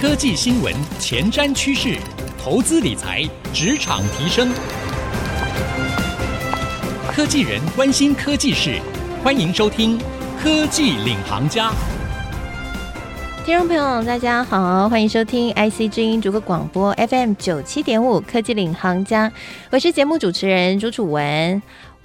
[0.00, 1.98] 科技新闻、前瞻趋势、
[2.42, 4.50] 投资理财、职场提升，
[7.12, 8.80] 科技人关心科技事，
[9.22, 9.98] 欢迎收听
[10.42, 11.68] 《科技领航家》。
[13.44, 19.28] 听众朋友，大家好，欢迎收听 IC 之音逐个广播 FM 九七点五《科技领航家》，
[19.70, 21.60] 我是节目主持人朱楚文。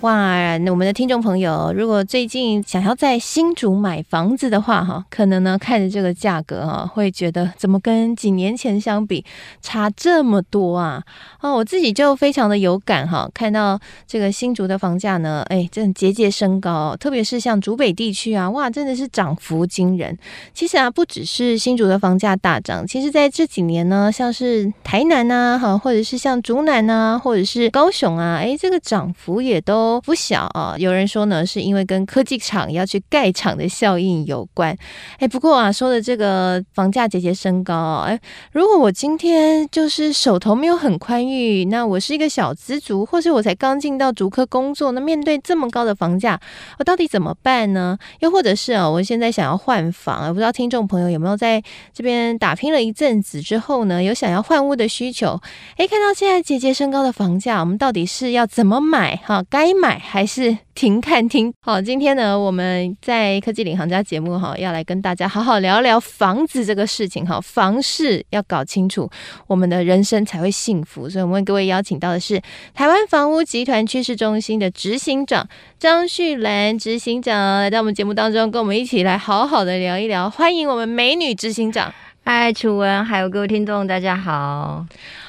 [0.06, 9.26] 哇，那我们的听众朋友，如果最近想要在新竹买房子的话，哈，可能呢看着这个价格哈，会觉得怎么跟几年前相比
[9.64, 11.02] 差这么多啊？
[11.42, 20.16] 哦，我自己就非常的有感哈，看到这个新竹的房价呢，哎，真的节节升高，特别是像竹北地区啊，哇，真的是涨幅惊人。
[20.54, 29.95] 其实啊，不只是新竹的房价大涨，其实在这几年呢，像是台南呐，哈，或者是像竹南呐，或者是高雄啊，哎，这个涨幅也都。
[30.02, 30.76] 不小啊！
[30.78, 34.76] 有人说呢，是因为跟科技厂要去盖厂的效应有关。
[35.20, 38.20] 哎，不过啊，说的这个房价节节升高，哎，
[38.52, 46.40] 如果我今天就是手头没有很宽裕，那我是一个小资族，或是我才刚进到竹科工作，那面对这么高的房价，
[46.80, 47.98] 我到底怎么办呢？
[48.22, 51.62] 又或者是啊，我现在想要换房，不知道听众朋友有没有在
[51.94, 55.40] 这边打拼了一阵子之后呢，有想要换屋的需求？
[55.76, 59.16] 哎，看到现在节节升高的房价，我们到底是要怎么买？
[59.18, 59.75] 哈，该。
[59.80, 61.54] 买还是停看听？
[61.60, 67.40] 好，今天呢，我们在科技领航家节目哈，要来跟大家好好聊聊房子这个事情哈。
[67.42, 69.10] 房事要搞清楚，
[69.48, 71.10] 我们的人生才会幸福。
[71.10, 72.42] 所以，我们为各位邀请到的是
[72.74, 80.30] 台湾房屋集团趋势中心的执行长张旭兰执行长来到我们节目当中，跟我们一起来好好的聊一聊。
[80.30, 84.86] 欢迎我们美女执行长，嗨，楚文，还有各位听众，大家好。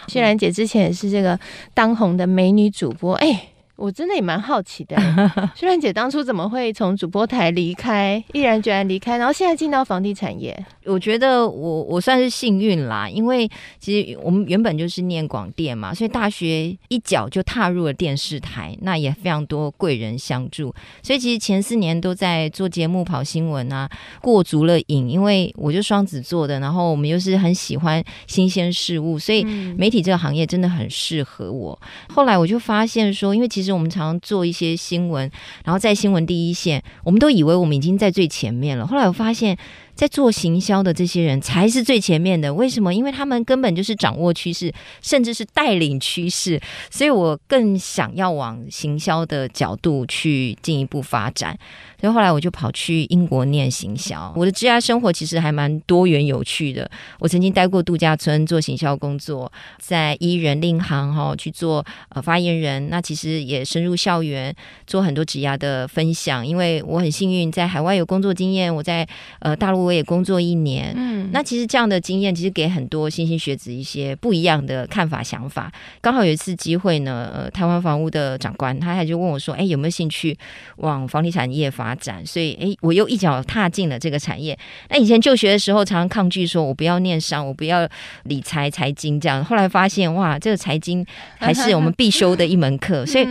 [0.09, 1.39] 旭兰姐之前也是这个
[1.75, 3.49] 当红的美女主播，哎。
[3.77, 4.97] 我真的也蛮好奇的，
[5.55, 10.67] 虽然姐当初怎么会从主播台离开，毅然决然离开，然后现在进到房地产业？
[10.87, 13.47] 我觉得我我算是幸运啦，因为
[13.79, 23.87] 其实我们原本就是念广电嘛，所以大学一脚就踏入了电视台，那也非常多贵人相助，所以其实前四年都在做节目、跑新闻啊，
[24.23, 25.11] 过足了瘾。
[25.11, 29.45] 因为我就双子座的，然后我们又是很喜欢新鲜事物，所以
[29.77, 31.79] 媒体这个行业真的很适合我。
[32.09, 33.66] 后来我就发现说，因为其实。
[33.67, 35.31] 就我们常常做一些新闻，
[35.65, 38.87] 然后在新闻第一线，我们都以为我们已经在最前面了。
[38.87, 39.59] 后来我发现，
[39.97, 42.55] 在做行销的这些人才是最前面的。
[42.55, 42.95] 为什么？
[42.95, 46.61] 因为他们根本就是掌握趋势，甚至是带领趋势。
[46.91, 51.59] 所以我更想要往行销的角度去进一步发展。
[51.99, 54.31] 所以后来我就跑去英国念行销。
[54.37, 56.89] 我的职业生活其实还蛮多元有趣的。
[57.19, 62.91] 我曾经待过度假村做行销工作，在伊人令行哈去做呃发言人。
[62.91, 64.55] 那其实也深入校园
[64.87, 66.47] 做很多职涯的分享。
[66.47, 69.09] 因为我很幸运在海外有工作经验，我在
[69.39, 70.93] 呃大陆我也工作一年。
[70.95, 75.73] 嗯，那其实这样的经验其实给很多新兴学子一些不一样的看法想法。
[76.03, 80.37] 刚好有一次机会呢，呃，台湾房屋的长官他还就问我说：“哎，有没有兴趣
[80.77, 84.59] 往房地产业发？”发展，所以诶，我又一脚踏进了这个产业。
[84.91, 87.89] 那以前就学的时候，常常抗拒说，我不要念商，我不要
[88.25, 89.45] 理财财经这样。
[89.45, 91.07] 后来发现，哇，这个财经
[91.39, 93.25] 还是我们必修的一门课，所以。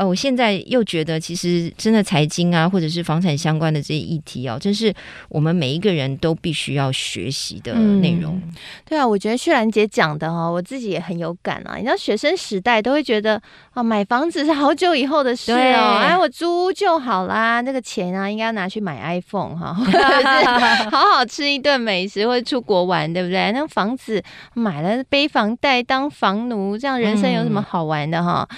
[0.00, 4.90] 呃，我现在又觉得，其实真的财经啊，或者是房产相关的这些议题哦，真是
[5.28, 8.40] 我们每一个人都必须要学习的内容。
[8.42, 8.54] 嗯。
[8.86, 11.76] 对啊，我觉得旭兰姐讲的哈，我自己也很有感啊。
[11.76, 13.38] 你知道，学生时代都会觉得
[13.74, 15.98] 啊，买房子是好久以后的事哦。
[16.00, 23.52] 哎，我租屋就好啦，那个钱啊，应该要拿去买 iPhone 哈， 或者是好好吃一顿美食，或者出国玩，对不对？
[23.52, 24.22] 那房子
[24.54, 28.48] 买了背房贷当房奴，这样人生有什么好玩的哈？
[28.50, 28.56] 嗯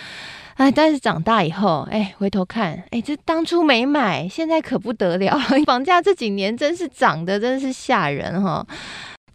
[0.57, 8.67] 哎，但是长大以后，哎，回头看，哎，这当初没买，现在可不得了， 房价这几年真是涨得真是吓人哈。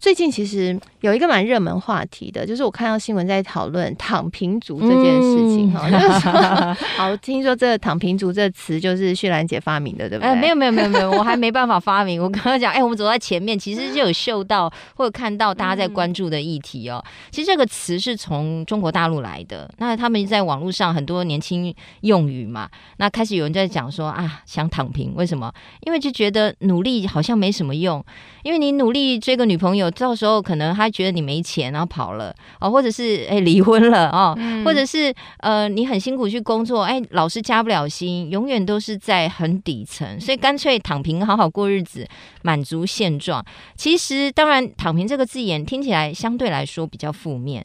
[0.00, 5.88] 最近其实有一个蛮热门话题的，就是我看到新闻在讨论“躺平族”这件事情哈。
[5.90, 10.30] 嗯、 好，听说这个“躺平族”这个词就是旭兰姐发明的，对不对？
[10.30, 12.22] 呃、没有没有没有没有，我还没办法发明。
[12.22, 17.04] 我刚刚讲，哎，我们走在前面，其实就有嗅到或者看到大家在关注的议题哦。
[17.32, 22.68] 其实这个词是从中国大陆来的，那他们在网络上很多年轻用语嘛，
[22.98, 25.52] 那开始有人在讲说啊，想躺平，为什么？
[25.80, 28.04] 因为就觉得努力好像没什么用，
[28.44, 29.87] 因为你努力追个女朋友。
[29.90, 42.06] 到时候可能他觉得你没钱，然后跑了哦，或者是哎离婚了哦，嗯、或者是呃你很辛苦去工作，哎老是加不了薪，永远都是在很底层，所以干脆躺平，好好过日子，
[42.42, 43.44] 满足现状。
[43.76, 47.64] 其实当然“躺平”这个字眼听起来相对来说比较负面。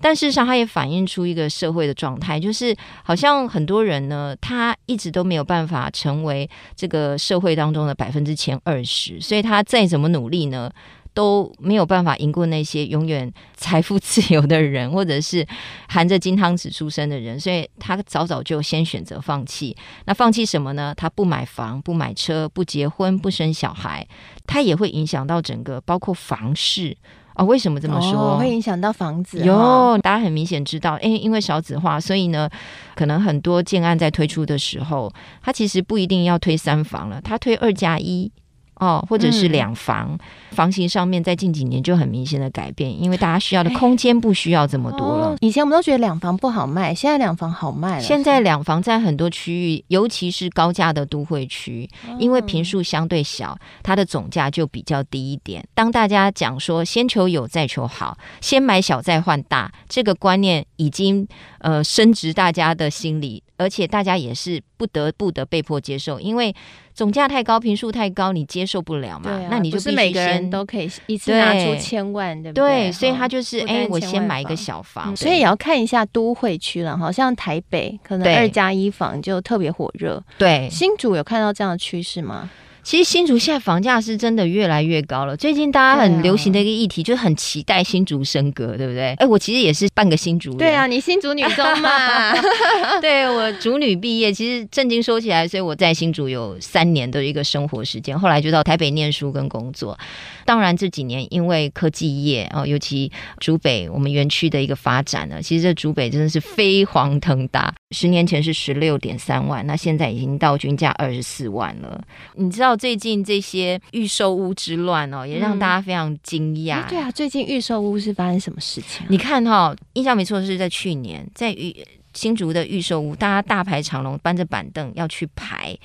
[0.00, 2.72] 但事实上，它也反映出一个社会的状态，就是
[3.02, 10.70] 好像很多人呢，他一直都没有办法成为这个社会当中的百分之前二十，所以他再怎么努力呢，
[11.14, 15.46] 都没有办法赢过那些永远财富自由的人，或者是
[15.88, 19.76] 含着金汤匙出生的人，所以他早早就先选择放弃。
[20.06, 20.94] 那放弃什么呢？
[20.96, 24.06] 他不买房，不买车，不结婚，不生小孩，
[24.46, 26.96] 他也会影响到整个，包括房市。
[27.34, 28.34] 哦，为什么这么说？
[28.34, 29.38] 哦、会影响到房子？
[29.44, 32.50] 有，大家很明显知道，因因为少子化，所以呢，
[32.96, 35.08] 可能很多建案在推出的时候，
[35.40, 38.32] 他其实不一定要推三房了，他推二加一。
[38.78, 40.18] 哦，或者是两房，嗯、
[40.52, 45.26] 房型上面在近几年就很明显的改变，因为大家需要的空间不需要这么多了。
[45.28, 48.00] 哦、以前我们都觉得两房不好卖，现在两房好卖了。
[48.02, 55.66] 现在两房在很多区域，尤其是高价的都会区，哦、因为平数相对小，它的总价就比较低一点。
[55.74, 61.26] 当大家讲说先求有再求好，先买小再换大，这个观念已经
[61.60, 66.54] 呃升值大家的心理，而且大家也是不得不的被迫接受，因为。
[66.98, 69.30] 总价太高，平数太高，你接受不了嘛？
[69.30, 72.86] 啊、那你就是每个人都可以一次拿出千万，对，对不对？
[72.86, 80.20] 对，所以他就是，哎、欸，我先买一个小房，嗯、所以也要看一下都会区了，好像台北可能二加一房就特别火热。
[80.36, 82.50] 对，新竹有看到这样的趋势吗？
[82.88, 85.36] 其实新竹现在房价是真的越来越高了。
[85.36, 89.12] 最近大家很流行的一个议题，就是很期待新竹升格，对不对？
[89.18, 90.56] 哎，我其实也是半个新竹人。
[90.56, 92.32] 对啊，你新竹女中嘛。
[93.02, 99.98] 对，我竹女毕业，其实正经说起来，所以我在新竹有三年的一个生活时间，后来就到台北念书跟工作。
[100.46, 107.74] 当然这几年因为科技业哦，尤其竹北我们园区的一个发展呢，其实这竹北真的是飞黄腾达。
[107.90, 112.02] 十年前是十六点三万，那现在已经到均价二十四万了。
[112.32, 112.77] 你知道？
[112.78, 116.88] 最近这些预售屋之乱哦，也让大家非常惊讶。
[116.88, 119.04] 对啊，最近预售屋是发生什么事情？
[119.08, 121.74] 你看哈，印象没错，是在去年，在预
[122.14, 125.76] 新竹的预售屋，大家大排长龙，搬着板凳要去排。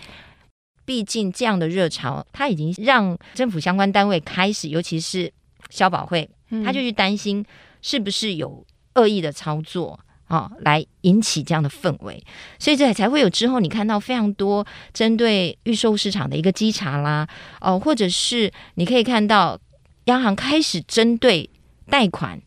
[0.86, 5.32] 毕竟这样的热潮，它已经让政府相关单位开始，尤其是
[5.70, 6.30] 消保会，
[6.66, 7.46] 他就去担心
[7.82, 10.00] 是不是有恶意的操作。
[10.34, 12.20] 哦，来引起这样的氛围，
[12.58, 17.28] 所以这才会有之后你看到非常多针对预售市场的一个稽查啦，
[17.62, 19.60] 哦，或者是你可以看到
[20.06, 21.48] 央行开始针对
[21.88, 22.42] 贷款。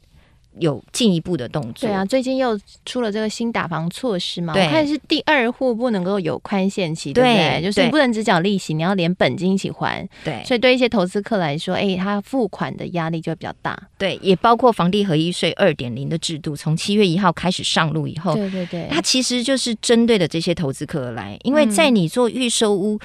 [0.58, 1.88] 有进一步的动作。
[1.88, 4.52] 对啊，最近又出了这个新打房措施嘛？
[4.52, 7.62] 对我看是第二户不能够有宽限期，对，不对？
[7.62, 10.08] 就是你不能只缴利息，你要连本金一起还。
[10.24, 13.78] 对，所以对一些投资客来说，哎，他付款的压力就会比较大。
[13.98, 22.96] 对，也包括房地合一税二点零的制度，从七月一号开始上路以后，对对对，它其实就是针对的这些投资客而来，因为在你做预售屋。
[22.96, 23.00] 嗯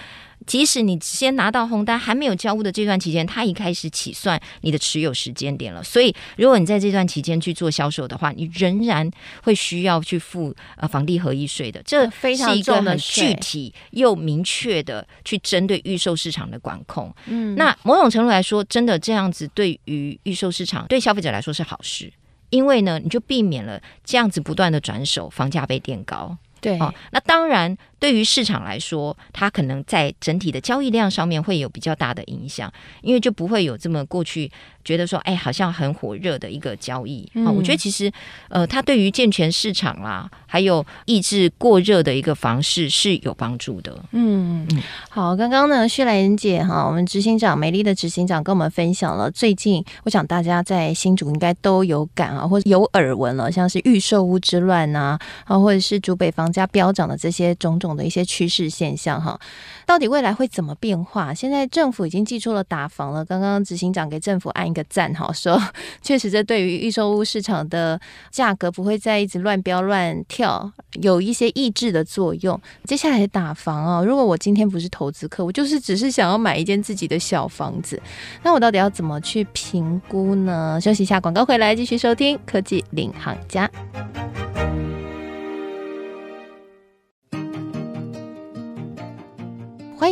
[0.47, 5.83] 即使你先拿到红单还没有交屋的这段期间，它一开始起算你的持有时间点了。
[5.83, 9.09] 所以，如果你在这段期间去做销售的话，你仍然
[9.43, 11.81] 会需要去付呃房地合一税的。
[11.83, 17.13] 这非常是一个很具体又明确的去针对预售市场的管控。
[17.27, 22.11] 嗯，那某种程度来说，真的这样子对于预售市场对消费者来说是好事，
[22.49, 26.35] 因为呢，你就避免了这样子不断的转手，房价被垫高。
[26.59, 27.77] 对，哦，那当然。
[28.01, 34.51] 对于市场来说，它可能在整体的交易量上面会有比较大的影响，因为就不会有这么过去
[34.83, 37.51] 觉得说，哎，好像很火热的一个交易啊、嗯哦。
[37.55, 38.11] 我觉得其实，
[38.49, 43.95] 呃，它对于健全市场啦，还有抑制过热的一个方式是有帮助的。
[44.13, 44.67] 嗯，
[45.11, 57.90] 好，刚刚呢，薛兰姐哈，我们执行长美丽的执行长跟我们分享了最近，我想大家在新竹应该都有感啊，或者有耳闻了，像是预售屋之乱呐，啊，或者是竹北房价飙涨的这些种种。
[57.95, 59.39] 的一些趋势现象哈，
[59.85, 61.33] 到底未来会怎么变化？
[61.33, 63.23] 现在政府已经祭出了打房了。
[63.25, 65.61] 刚刚执行长给政府按一个赞哈，说
[66.01, 70.71] 确实这对于预售屋市场的价格不会再一直乱飙乱跳，
[71.01, 72.59] 有一些抑制的作用。
[72.85, 78.01] 接下来打房啊，如果我今天不是投资客，我就是只是想要买一间自己的小房子，
[78.43, 80.79] 那我到底要怎么去评估呢？
[80.81, 83.69] 休息一下，广告回来继续收听科技领航家。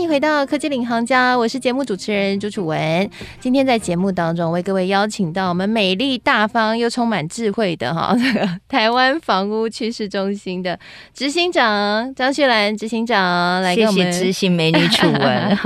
[0.10, 3.08] 回到科技领航家，我是节目主持人朱楚文。
[3.40, 10.80] 今天在节目当中为各位邀请到我们美丽大方又充满智慧的哈，这 个台湾房屋趋势中心的
[11.14, 14.12] 执行长张旭兰执行长来给我们。
[14.12, 15.58] 谢谢知性美女楚文。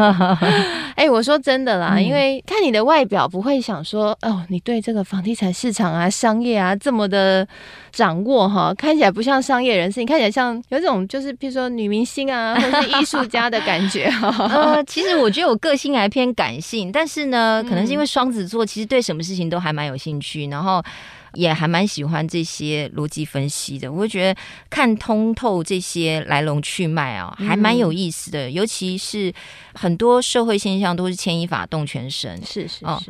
[0.96, 7.48] 哎，我说真的啦，因为看你的外表不会想说哦，你对这个房地产市场啊、商业啊这么的
[7.94, 14.33] 掌握哈，看起来不像商业人士，你看起来像有种就是比如说女明星啊，或者是艺术家的感觉哈。
[14.38, 20.48] 呃，其实我觉得我个性还偏感性，但是呢，可能是因为双子座，其实对什么事情都还蛮有兴趣。
[20.48, 20.84] 然后，
[21.34, 23.92] 也还蛮喜欢这些逻辑分析的。
[23.92, 28.48] 我会觉得看通透这些来龙去脉啊，还蛮有意思的。
[28.48, 29.34] 嗯、尤其是
[29.74, 32.36] 很多社会现象都是牵一发动全身。
[32.44, 33.02] 是是是、哦，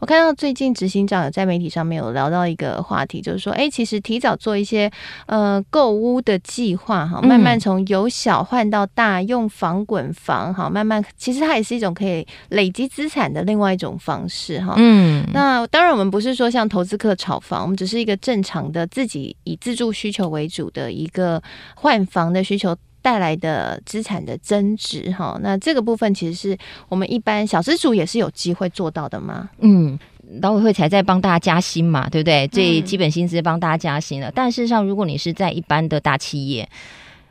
[0.00, 4.90] 我看到最近执行长有在媒体上面有聊到一个话题，就是说，哎，其实提早做一些
[5.26, 14.74] 呃购屋的计划哈，慢慢从由小换到大，用房滚房哈，慢慢其实它也是一种可以累积资产的另外一种方式哈。
[14.76, 21.42] 嗯，那当然我们不是说像投资客炒房，我们只是一个正常的自己以自住需求为主的一个
[21.74, 25.38] 换房的需求带来的资产的增值哈。
[25.42, 26.56] 那这个部分其实是
[26.88, 29.50] 我们一般小资主也是有机会做到的吗？
[29.58, 29.98] 嗯，
[30.40, 32.48] 劳委会才在帮大家加薪嘛，对不对？
[32.48, 34.30] 最基本薪资帮大家加薪了。
[34.34, 36.68] 但事实上，如果你是在一般的大企业，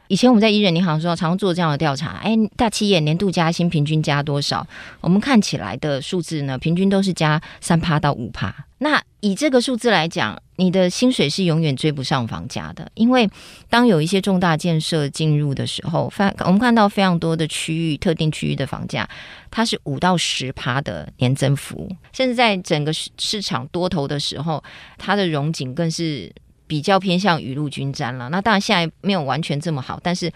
[0.07, 2.19] 以前我们在一人银行的时候，常做这样的调查。
[2.21, 4.67] 哎，大企业年度加薪平均加多少？
[4.99, 8.53] 我们看起来的数字呢，平均都是加三趴到五趴。
[8.79, 12.89] 那以这个数字来讲，你的薪水是永远追不上房价的。
[12.93, 13.29] 因为
[13.69, 19.09] 当有一些重大建设进入的时候，发我们看到非常多的区域、特定区域的房价，
[19.49, 21.89] 它是五到十趴的年增幅。
[22.13, 24.63] 甚至在整个市场多头的时候，
[24.97, 26.31] 它的融景更是。
[26.67, 30.31] 比较偏向雨露均沾了，那当然现在没有完全这么好，但是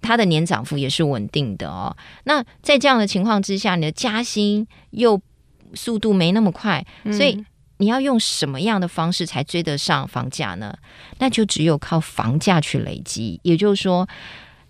[0.00, 1.94] 它的年涨幅也是稳定的哦。
[2.24, 5.20] 那在这样的情况之下，你的加薪又
[5.74, 7.44] 速度没那么快，所以
[7.78, 10.76] 你要用什么样的方式才追得上房价呢？
[11.18, 13.40] 那就只有靠房价去累积。
[13.42, 14.08] 也就是说，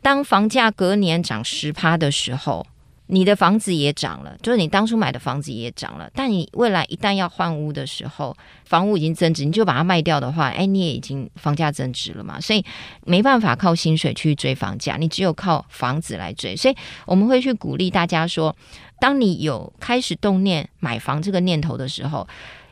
[0.01, 2.67] 当房价隔年涨十趴的时候。
[3.11, 8.37] 你的房子也涨了，就是你当初买的房子也涨了，但你未来一旦要换屋的时候，
[8.67, 12.63] 房屋已经增值，你就把它卖掉的话，哎，你也已经房价增值了嘛，所以
[13.07, 16.55] 没办法靠薪水去追房价，你只有靠房子来追。
[16.55, 18.55] 所以我们会去鼓励大家说，
[19.01, 22.29] 当你有开始动念买房这个念头的时候，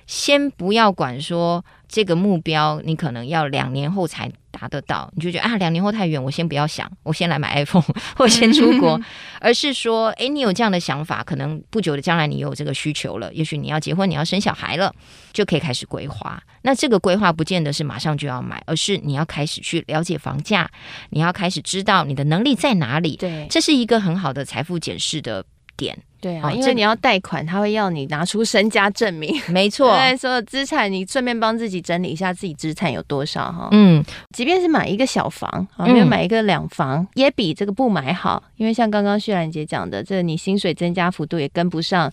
[0.07, 7.85] 先不要管说这个目标，你可能要两年后才达得到，你就觉得啊，两年后太远，我先不要想，我先来买 iPhone
[8.17, 9.01] 或先出国，
[9.41, 14.95] 而是说，诶，你有这样的想法，可能不久的将来你有这个需求了，也许你要结婚，你要生小孩了，
[15.33, 16.43] 就可以开始规划。
[16.63, 20.69] 那这个规划不见得是马上就要买，而是你要开始去了解房价，
[21.11, 23.17] 你要开始知道你的能力在哪里。
[23.17, 25.45] 对，这是一个很好的财富检视的
[25.77, 25.97] 点。
[26.19, 29.39] 对啊，因为你要贷款，他会要你拿出身家证明。
[29.49, 33.69] 没错，对，所有资产你顺便帮自己整理一下自己资产有多少哈。
[33.71, 34.03] 嗯，
[34.33, 38.43] 即便是买一个小房啊，没有买一个两房，嗯，也比这个不买好。
[38.57, 42.11] 因为像刚刚旭兰姐讲的，这你薪水增加幅度也跟不上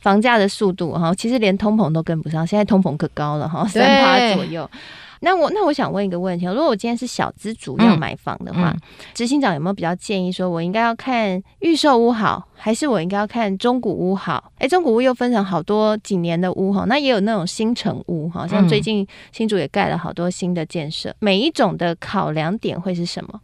[0.00, 1.14] 房价的速度哈。
[1.14, 4.68] 其实连通膨都跟不上，现在通膨可高了哈，三趴左右。
[5.24, 8.74] 那我那我想问一个问题，如果我今天是小资族要买房的话，
[9.14, 14.52] 执、嗯嗯、行长有没有比较建议，说我应该要看预售屋好，还是我应该要看中古屋好？
[14.54, 23.40] 哎、欸，中古屋又分成好多几年的屋哈，那也有那种新城屋哈，像最近新竹也盖了好多新的建设，每一种的考量点会是什么？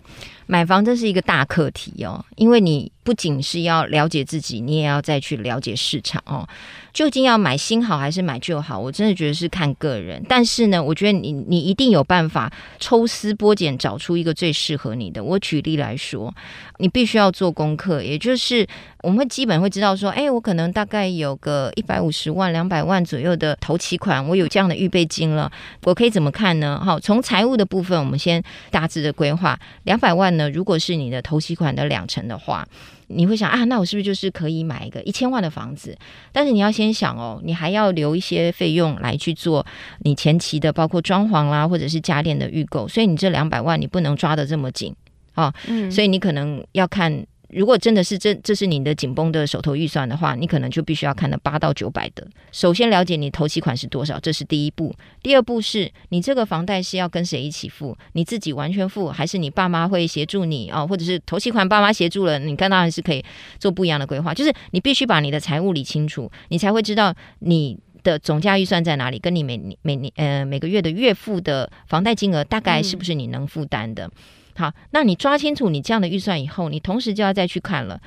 [0.51, 6.49] 买房这是一个大课题哦，因为你不仅是要了解自己，你也要再去了解市场哦。
[6.95, 8.79] 究竟要买新好还是买旧好？
[8.79, 10.25] 我真的觉得是看个人。
[10.27, 12.51] 但是呢，我觉得你你一定有办法
[12.81, 15.23] 抽丝剥茧，找出一个最适合你的。
[15.23, 16.35] 我举例来说，
[16.79, 18.67] 你必须要做功课，也就是
[19.03, 25.51] 我们会基本会知道说，哎，我可能大概有个一百五十万、两百万左右的头期款，我有这样的预备金了，
[25.85, 26.83] 我可以怎么看呢？
[26.83, 30.38] 好，从财务的部分，我们先大致的规划两百万。
[30.39, 32.67] 那如果是你的头期款的两成的话，
[33.09, 35.95] 你会想啊，那我是不是就是可以买一个一千万的房子？
[36.33, 39.67] 但是你要先想哦，你还要留一些费用来去做
[40.01, 42.89] 你前期的，包括装潢啦，或者是家电的预购。
[42.89, 44.95] 所以你这两百万你不能抓得这么紧
[45.35, 47.27] 啊，嗯，所以你可能要看。
[47.49, 52.27] 如果真的是这这是你的紧绷的手头预算的话，你可能就必须要看到八到九百的。
[52.53, 54.95] 首先了解你头期款是多少，这是第一步。
[55.23, 57.97] 第二步是你这个房贷是要跟谁一起付？
[58.13, 60.87] 你自己完全付，还是你爸妈会协助你啊？
[60.87, 63.25] 或者是头期款爸妈协助了，你看当然是可以
[63.59, 64.35] 做不一样的规划。
[64.35, 74.11] 就是你必须把你的财务理清楚，你才会知道你的总价预算在哪里，跟你每年每年呃每个月的月付的房贷金额大概是不是你能负担的。
[74.59, 78.01] 好，那你抓清楚你这样的预算以后，你同时就要再去看了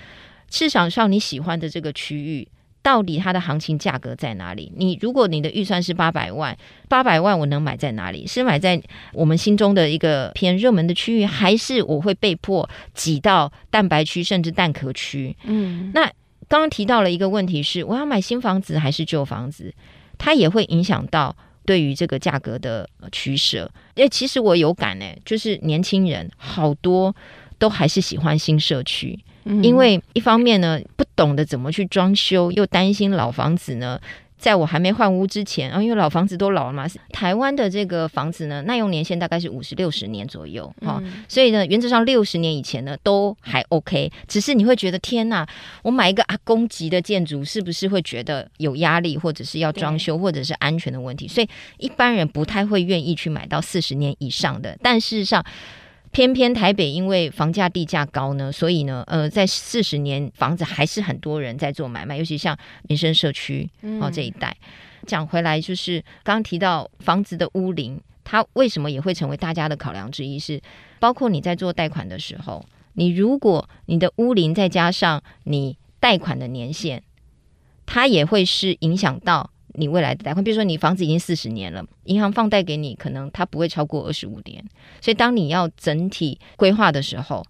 [0.49, 2.45] 市场上你喜欢的这个区域，
[2.81, 4.69] 到底它的行情价格在哪里？
[4.75, 6.57] 你如果你的预算是八百万，
[6.89, 8.27] 八百万我能买在哪里？
[8.27, 8.81] 是买在
[9.13, 15.33] 我们心中的一个偏热门的区域，还是我会被迫挤到蛋白区甚至蛋壳区？
[15.45, 16.03] 嗯，那
[16.49, 19.73] 刚刚提到了一个问题是，我要买新房子还是旧房子？
[20.17, 21.33] 它也会影响到。
[21.71, 27.15] 对于这个价格的取舍，诶，其实我有感呢，就是年轻人好多
[27.57, 33.97] 都还是喜欢新社区，嗯，因为一方面呢不懂得怎么去装修，又担心老房子呢
[34.41, 45.45] 在我还没换屋之前，啊，因为老房子都老了嘛，台湾的这个房子呢，耐用年限大概是五十六十年左右，哈、嗯哦，所以呢，原则上六十年以前呢都还 OK，只是你会觉得天呐，
[45.83, 51.27] 我买一个阿公级的建筑，是不是会觉得有压力，或者是要装修，或者是安全的问题？
[51.27, 55.45] 所以一般人不太会愿意去买到四十年以上的，但事实上。
[56.11, 63.69] 偏偏台北因为房价地价高呢，所以呢，呃，在四十年房子还是很多人在做买卖，尤其像民生社区
[64.01, 64.55] 哦这一带。
[65.07, 70.37] 讲回来，就是刚刚提到房子的屋龄，它为什么也会成为大家的考量之一？
[70.37, 70.61] 是
[70.99, 72.63] 包括你在做贷款的时候，
[72.93, 77.01] 你如果你的屋龄再加上你贷款的年限，
[77.85, 79.49] 它也会是影响到。
[79.73, 84.63] 你未来的贷款，比如说你房子已经四十年了，银行放贷给你，可能它不会超过二十五年。
[84.99, 87.43] 所以当你要整体规划的时候，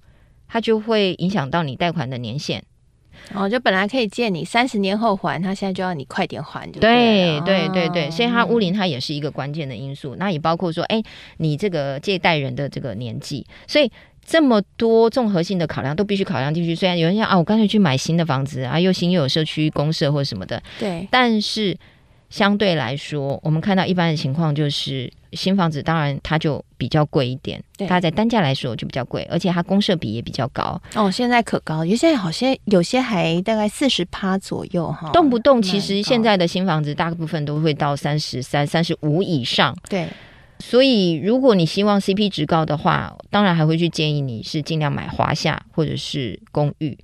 [0.48, 2.64] 它就会影响到你贷款的年限。
[3.34, 7.40] 哦，就本来可以借你三十年后还，他现在就要你快点还就对。
[7.42, 10.16] 对对对所以它屋龄它也是一个关键的因素。
[10.16, 11.02] 那也包括说，哎，
[11.38, 13.92] 你这个借贷人的这个年纪，所以。
[14.24, 16.76] 这么多综合性的考量都必须考量进去。
[16.76, 21.76] 虽然有人想啊，我干脆去买新的房子啊，又新又有社区公社或者什么的，对，但是。
[22.32, 30.82] 相对来说，我们看到一般的情况就是新房子，当然它就比较贵一点，它在单价来说就比较贵，而且它公设比也比较高。
[30.96, 39.76] 哦，现在可高，有些好像有些还大概四十趴左右哈，动不动其实现在的新房子大部分都会到三十三、三十五以上。
[39.90, 40.08] 对，
[40.60, 46.98] 所以如果你希望 CP 值高的话，当然还会去建议你是尽量买华夏或者是公寓。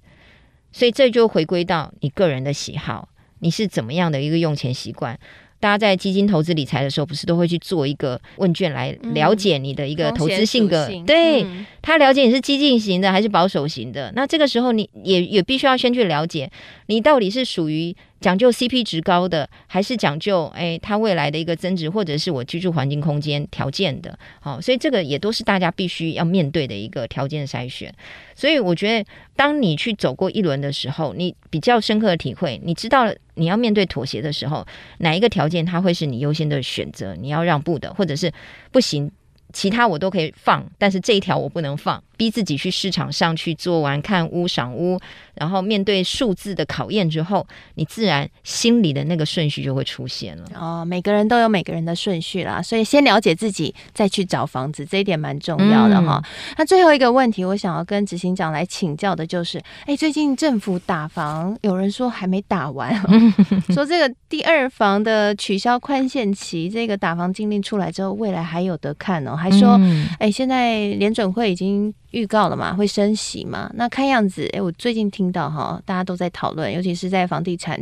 [0.71, 3.09] 所以这就回归到你个人的喜好。
[3.39, 5.17] 你是怎么样的一个用钱习惯？
[5.59, 10.85] 大家在基金投资理财的时候，不是都会去做一个问卷来了解你的一个投资性格？
[10.85, 14.11] 嗯、对、嗯、他了解你是激进型的还是保守型的。
[14.15, 16.47] 那这个时候，你也也必须要先去了解
[16.85, 17.95] 你到底是属于。
[18.19, 27.93] 讲究 CP 值高的，还是讲究哎，它未来的一个增值，或者是我居住环境空间条件的，好，所以这个也都是大家必须要面对的一个条件筛选。
[28.33, 34.65] 所以我觉得，当你去走过一轮的时候，你比较深刻的体会，你知道你要面对妥协的时候，
[34.97, 38.31] 哪一个条件它会是你优先的选择，你要让步的，或者是
[38.71, 39.09] 不行。
[39.53, 44.99] 其他我都可以放，但是这一条我不能放，逼自己去市场上去做完看屋赏屋，
[45.39, 47.45] 然后面对数字的考验之后，
[47.75, 50.45] 你自然心里的那个顺序就会出现了。
[50.59, 56.21] 哦，每个人都有每个人的顺序啦，所以先了解自己，再去找房子，这一点蛮重要的哈。
[56.23, 62.93] 嗯、那最后一个问题，我想要跟执行长来请教的就是，哎，最近政府打房，有人说还没打完，
[63.73, 69.35] 说这个第二房的取消宽限期，这个打房禁令出来之后，未来还有得看哦。
[69.35, 69.73] 还说，
[70.19, 73.69] 哎、嗯，现在联准会已经预告了嘛，会升息嘛？
[73.75, 77.77] 那看样子，哎，我最近听到哈，大家都在讨论，尤其是在房地产，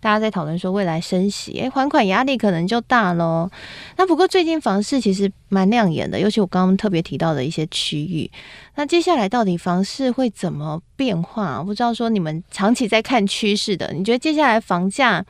[0.00, 3.48] 大家在讨论说未来升息，哎，还款压力可能就大喽。
[3.96, 8.30] 那不过最近房市其实蛮亮眼的，尤其我刚刚特别提到的一些区域。
[8.74, 11.62] 那接下来到底房市会怎么变化？
[11.62, 15.24] 不知道说你们长期在看趋势的，你觉得接下来房价？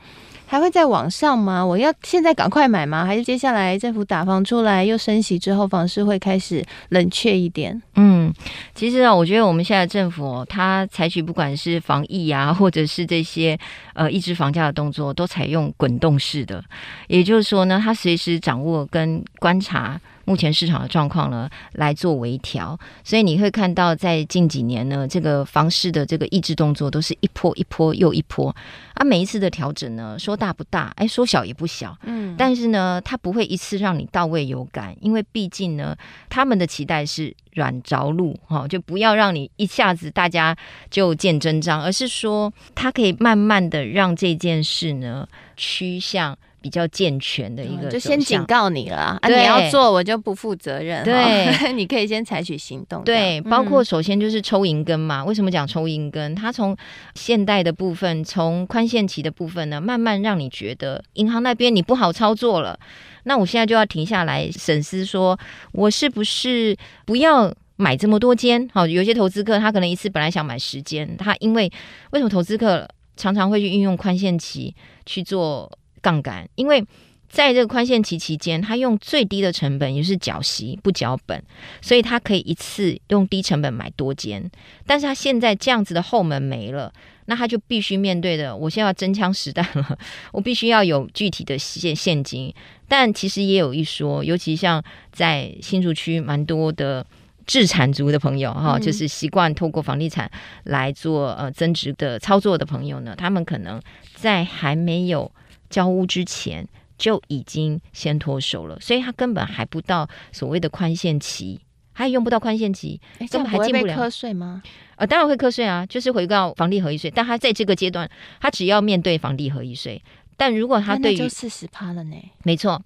[0.51, 1.63] 还会在网上吗？
[1.63, 3.05] 我要现在赶快买吗？
[3.05, 7.79] 还是接下来政府打房出来又升息之后，房市会开始冷却一点？
[7.93, 8.33] 嗯，
[8.73, 13.55] 其实啊，我觉得我们现在政府，它采取不管是防疫啊，或者是这些
[13.93, 16.63] 呃抑制房价的动作，都采用滚动式的，
[17.07, 20.01] 也就是说呢，它随时掌握跟观察。
[20.29, 28.55] 目前市场的状况呢，来做微调，所以你会看到，在近几年呢，这个房市的这个抑制动作都是一波一波又一波
[28.93, 29.03] 啊。
[29.03, 35.97] 每一次的调整呢，说大不大，哎，说小也不小，嗯，但是呢，它不会一次让你到位有感，因为毕竟呢，
[36.29, 40.55] 他们的期待是软着陆哈，就不要让你一下子大家
[40.91, 46.37] 就见真章，而是说，它可以慢慢的让这件事呢趋向。
[46.61, 49.27] 比较健全的一个、嗯，就先警告你了啊！
[49.27, 51.03] 你要做，我就不负责任。
[51.03, 53.03] 对， 你可以先采取行动。
[53.03, 55.21] 对，包括首先就是抽银根嘛。
[55.21, 56.35] 嗯、为什么讲抽银根？
[56.35, 56.75] 它从
[57.15, 62.79] 现代的部分，从宽限期的部分呢，慢慢让你觉得银行那边你不好操作了。
[63.23, 65.39] 那我现在就要停下来审思，说
[65.71, 68.67] 我是不是不要买这么多间？
[68.73, 71.71] 好，有些投资客他可能一次本来想买十间，他因为
[72.11, 75.71] 为什么投资客常常会去运用宽限期去做？
[76.01, 76.83] 杠杆，因为
[77.27, 81.43] 在这个宽限期期间，他用最低的成本，也就是缴息不缴本，
[81.79, 84.49] 所以他可以一次用低成本买多间。
[84.87, 86.91] 但是他现在这样子的后门没了，
[87.25, 89.97] 那他就必须面对的，我现在要真枪实弹了，
[90.31, 92.51] 我必须要有具体的现现金。
[92.87, 97.05] 但其实也有一说，尤其像在新竹区蛮多的
[97.45, 100.27] 自产族的朋友哈，就是习惯透过房地产
[100.63, 103.79] 来做呃增值的操作的朋友呢，他们可能
[104.15, 105.31] 在还没有
[105.69, 111.59] 交屋之前就已经先脱手了，所以他根本还不到所谓的宽限期，
[111.93, 112.99] 他也用不到宽限期，
[113.31, 113.95] 根本还进不了。
[113.95, 114.61] 课税吗？
[114.95, 118.09] 呃，当然会课税啊，就是回到房地合一税，但他在这个阶段，
[118.41, 120.01] 他只要面对房地合一税。
[120.35, 122.15] 但如果他对于就四十趴了呢？
[122.43, 122.81] 没错，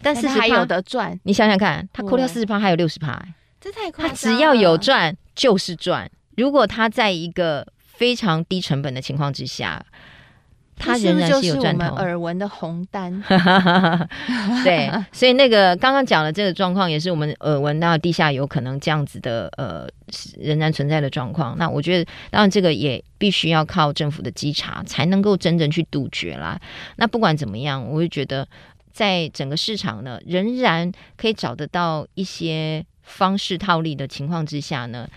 [0.00, 1.18] 但四十还有得赚。
[1.24, 3.20] 你想想看，他扣掉四十趴，还有六十趴，
[3.60, 4.08] 这太夸张了。
[4.08, 6.10] 他只要有赚就是赚。
[6.36, 9.84] 如果他在一个非常低成本的情况之下，
[10.76, 11.94] 他仍然是有赚头。
[11.96, 13.22] 耳闻的红单，
[14.64, 19.86] 对，所以那个刚刚讲的这个状况，也是我们耳闻到地下有可能这样子的呃，
[20.38, 21.56] 仍然存在的状况。
[21.58, 26.60] 那我觉得，当然这个也必须要靠政府的稽查，才能够真正去杜绝啦。
[26.96, 28.46] 那不管怎么样，我会觉得，
[28.92, 35.08] 在整个市场呢，仍然可以找得到一些方式套利的情况之下呢。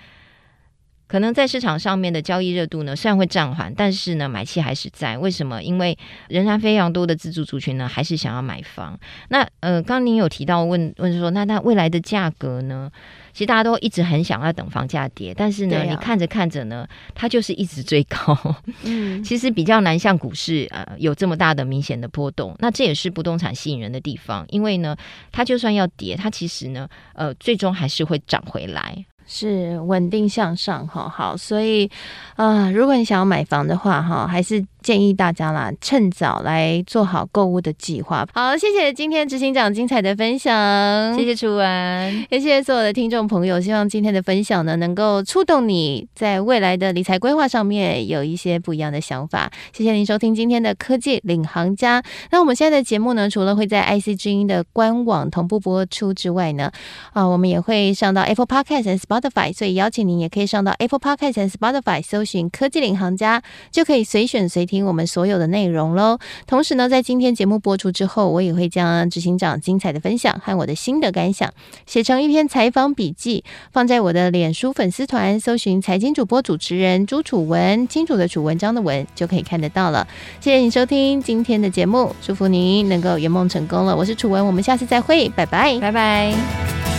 [1.08, 5.18] 可能在市场上面的交易热度呢，虽然会暂缓，但是呢，买气还是在。
[5.18, 5.64] 为什么？
[5.64, 5.98] 因为
[6.30, 9.00] 仍然非常多的自住族群呢，还是想要买房。
[9.30, 12.92] 那呃，刚刚您有提到问问说，那那未来的价格呢？
[13.34, 18.36] 其实大家都一直很想要等房价跌，但是呢，啊、你看着看着呢，它就是一直追高。
[18.84, 22.56] 嗯， 其实比较难像股市呃有这么大的明显的波动。
[22.58, 24.98] 那这也是不动产吸引人的地方，因为呢，
[25.32, 29.06] 它就算要跌，它其实呢，呃，最终还是会涨回来。
[29.28, 31.88] 是稳定向上哈，好，所以
[32.36, 34.66] 啊、如果你想要买房的话哈，还是。
[34.88, 38.26] 建议大家啦，趁早来做好购物的计划。
[38.34, 43.60] 好，谢谢今天执行长精彩的分享，谢谢楚文，也谢谢所有的听众朋友。
[43.60, 49.52] 希望今天的分享呢，能够触动你在未来的理财规划上面有一些不一样的想法。
[49.74, 52.02] 谢谢您收听今天的科技领航家。
[52.32, 56.72] 那我们现在的节目呢，除了会在 IC 之音的官网同步播出之外呢，
[57.12, 64.77] 啊，我们也会上到 Apple Podcast 和 Spotify，所以邀请您也可以上到 Apple Podcast 和 Spotify 搜寻科技领航家，就可以随选随听。
[64.78, 66.20] 听我们所有的内容喽。
[66.46, 71.52] 同时呢，在今天节目播出之后，我也会将执行长精彩的分享和我的心得感想
[71.88, 80.08] 写成一篇采访笔记，放在我的脸书粉丝团，搜寻财经主播主持人朱楚文，清楚的楚文章的文就可以看得到了。
[80.40, 83.96] 谢谢你收听今天的节目，祝福您能够圆梦成功了。
[83.96, 86.97] 我是楚文，我们下次再会，拜拜，拜拜。